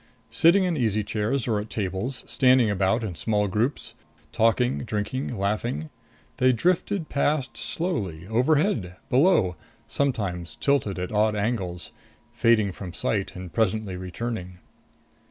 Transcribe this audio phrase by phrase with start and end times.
[0.31, 3.93] Sitting in easy chairs or at tables, standing about in small groups,
[4.31, 5.91] talking, drinking, laughing,
[6.37, 9.55] they drifted past slowly; overhead, below,
[9.87, 11.91] sometimes tilted at odd angles
[12.33, 14.57] fading from sight and presently returning.